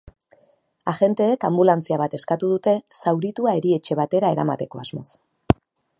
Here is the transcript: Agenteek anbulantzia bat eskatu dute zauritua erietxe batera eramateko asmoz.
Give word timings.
Agenteek 0.93 1.45
anbulantzia 1.49 1.99
bat 2.03 2.17
eskatu 2.19 2.51
dute 2.53 2.75
zauritua 3.03 3.53
erietxe 3.61 3.99
batera 4.03 4.33
eramateko 4.37 4.83
asmoz. 4.87 5.07